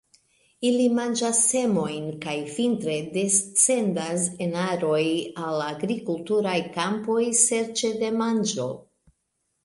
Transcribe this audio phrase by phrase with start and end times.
[0.67, 5.01] Ili manĝas semojn, kaj vintre descendas en aroj
[5.49, 8.67] al agrikulturaj kampoj serĉe de manĝo.